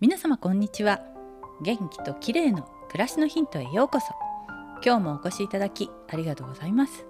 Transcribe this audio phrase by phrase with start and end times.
[0.00, 1.00] 皆様こんにちは。
[1.60, 4.06] 元気と綺麗の暮らしのヒントへようこそ。
[4.80, 7.04] 今日もお越しいただきありがとうございます。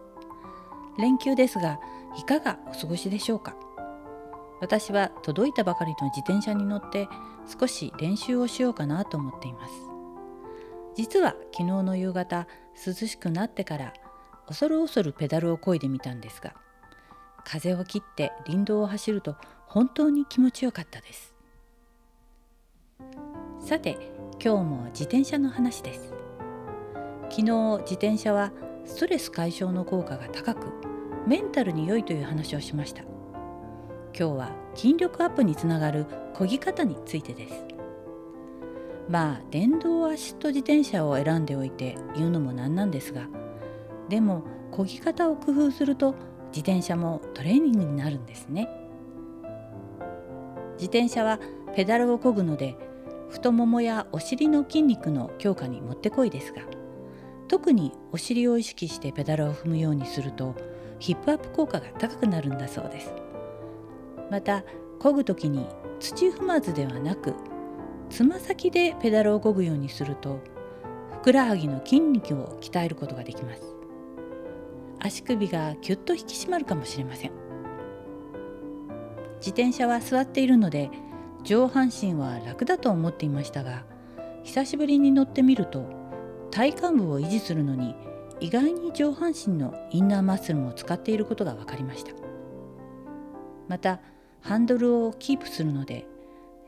[0.98, 1.79] 連休ですが
[2.16, 3.55] いかがお過ごしでしょうか？
[4.62, 7.11] 私は届いたばかりの自転車に乗って
[7.61, 9.75] 少し練習をしようかなと思っています。
[10.97, 12.47] 実は昨日の夕方
[12.87, 13.93] 涼しくなってから
[14.47, 16.55] 恐る恐るペダルを漕いでみたんですが
[17.45, 21.34] 風を切って林道を走ると本当に気持ちよかったです。
[23.69, 23.99] さて
[24.43, 26.15] 今日も自転車の話です。
[27.29, 28.51] 昨日自転車は
[28.87, 30.69] ストレス解消の効果が高く
[31.27, 33.03] メンタルに良いという話をしました。
[33.03, 33.11] 今
[34.15, 37.67] 日は筋力アップにつながる漕ぎ方についてです。
[39.07, 43.29] まあ電動アシスト自転車を選んでおいて言うのもなんなんですが
[44.09, 46.15] でも漕ぎ方を工夫すると
[46.53, 48.66] 自転車もトレーニングになるんですね。
[50.79, 51.38] 自転車は
[51.77, 52.88] ペダルを漕ぐので
[53.30, 56.62] 太ももやお尻の筋肉の強化にもってこいですが
[57.48, 60.54] 特にお尻を意識してペダルを踏むようにすると
[60.98, 63.12] ヒップアップ効果が高くなるんだそうです。
[64.31, 64.65] また
[64.98, 65.66] 漕ぐ時に
[66.00, 67.34] 土踏まずではなく
[68.10, 70.41] つま先でペダルを漕ぐようにすると
[71.10, 73.62] ふくらはぎの筋肉を鍛えることができます。
[75.00, 77.31] 足首がキュッと引き締まるかもしれません。
[79.38, 80.91] 自転車は座っているので
[81.49, 83.82] 上半身は楽だと思っていましたが
[84.44, 85.88] 久しぶりに乗ってみると
[86.50, 87.94] 体幹部を維持するのに
[88.38, 92.12] 意外に上半身のインナーマッスルも使っていることが分かりました。
[93.66, 94.00] また
[94.43, 96.06] ハンドルをキープするので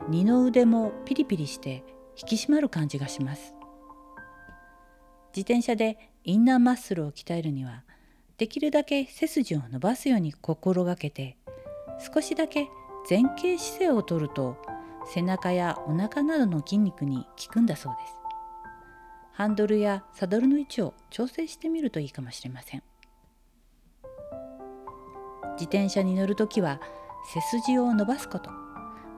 [0.09, 1.83] 二の腕もピリピリして
[2.19, 3.53] 引き締まる感じがします。
[5.35, 7.83] 自転車でインナーマッスルを鍛えるには
[8.39, 11.37] できるだけ背筋を伸ばすように心がけて
[12.11, 12.67] 少しだけ
[13.09, 14.57] 前傾姿勢をとると
[15.05, 18.15] 背中やお腹などの筋肉に効くんだそうです。
[19.33, 22.83] ハンドルやサドルの位置を調整してみるといいかもしれません。
[25.53, 26.79] 自転車に乗るときは
[27.33, 28.51] 背筋を伸ばすこと。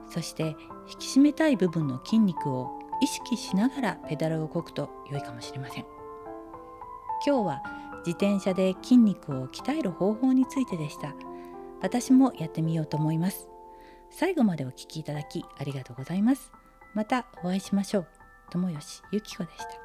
[0.08, 0.56] そして
[0.90, 2.70] 引き締めたい部分の筋肉を
[3.00, 5.84] 意識しながらペダルをこぐと良いかもしれません。
[7.26, 7.62] 今日は
[8.06, 11.14] 自転車で筋肉を鍛える方法についてでした。
[11.80, 13.53] 私もやってみようと思います。
[14.16, 16.52] 最後までお聴きいただきありがとうございます。
[16.94, 18.06] またお会いしましょう。
[18.50, 19.83] 友吉ゆき子でした。